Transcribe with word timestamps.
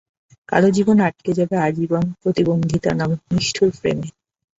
কারও 0.49 0.69
জীবন 0.71 0.97
আটকে 0.99 1.31
যাবে 1.33 1.55
আজীবন 1.59 2.03
প্রতিবন্ধিতা 2.21 2.91
নামক 2.99 3.21
নিষ্ঠুর 3.31 3.69
ফ্রেমে। 3.77 4.07